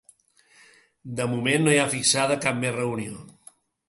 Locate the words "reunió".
2.79-3.21